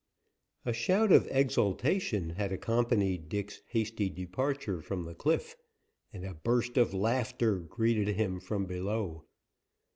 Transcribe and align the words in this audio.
A 0.65 0.73
shout 0.73 1.11
of 1.11 1.27
exultation 1.29 2.31
had 2.31 2.51
accompanied 2.51 3.29
Dick's 3.29 3.61
hasty 3.67 4.09
departure 4.09 4.81
from 4.81 5.03
the 5.05 5.13
cliff, 5.13 5.55
and 6.11 6.25
a 6.25 6.33
burst 6.33 6.75
of 6.75 6.91
laughter 6.91 7.59
greeted 7.59 8.07
him 8.15 8.39
from 8.39 8.65
below. 8.65 9.25